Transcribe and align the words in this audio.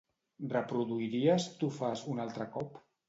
Reproduiries 0.53 1.45
"Tu 1.61 1.69
fas" 1.77 2.03
un 2.15 2.25
altre 2.25 2.49
cop? 2.57 2.81